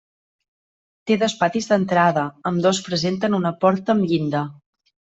[1.11, 4.47] Té dos patis d'entrada, ambdós presenten una porta amb llinda.